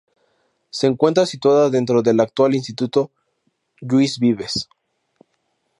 [0.71, 3.11] Se encuentra situada dentro del actual Instituto
[3.81, 4.67] Lluís Vives.